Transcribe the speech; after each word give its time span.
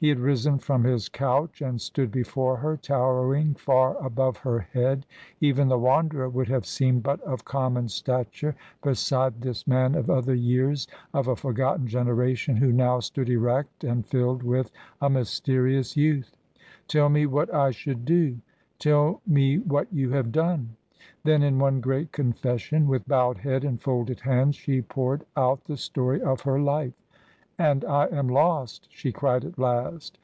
He 0.00 0.10
had 0.10 0.20
risen 0.20 0.60
from 0.60 0.84
his 0.84 1.08
couch 1.08 1.60
and 1.60 1.80
stood 1.80 2.12
before 2.12 2.58
her, 2.58 2.76
towering 2.76 3.54
far 3.54 3.96
above 3.98 4.36
her 4.36 4.60
head. 4.60 5.04
Even 5.40 5.66
the 5.66 5.76
Wanderer 5.76 6.28
would 6.28 6.46
have 6.46 6.66
seemed 6.66 7.02
but 7.02 7.20
of 7.22 7.44
common 7.44 7.88
stature 7.88 8.54
beside 8.80 9.40
this 9.40 9.66
man 9.66 9.96
of 9.96 10.08
other 10.08 10.36
years, 10.36 10.86
of 11.12 11.26
a 11.26 11.34
forgotten 11.34 11.88
generation, 11.88 12.58
who 12.58 12.70
now 12.70 13.00
stood 13.00 13.28
erect 13.28 13.82
and 13.82 14.06
filled 14.06 14.44
with 14.44 14.70
a 15.02 15.10
mysterious 15.10 15.96
youth. 15.96 16.36
"Tell 16.86 17.08
me 17.08 17.26
what 17.26 17.52
I 17.52 17.72
should 17.72 18.04
do" 18.04 18.36
"Tell 18.78 19.20
me 19.26 19.58
what 19.58 19.92
you 19.92 20.10
have 20.10 20.30
done." 20.30 20.76
Then 21.24 21.42
in 21.42 21.58
one 21.58 21.80
great 21.80 22.12
confession, 22.12 22.86
with 22.86 23.08
bowed 23.08 23.38
head 23.38 23.64
and 23.64 23.82
folded 23.82 24.20
hands, 24.20 24.54
she 24.54 24.80
poured 24.80 25.24
out 25.36 25.64
the 25.64 25.76
story 25.76 26.22
of 26.22 26.42
her 26.42 26.60
life. 26.60 26.92
"And 27.60 27.84
I 27.84 28.06
am 28.06 28.28
lost!" 28.28 28.86
she 28.88 29.10
cried 29.10 29.44
at 29.44 29.58
last. 29.58 30.16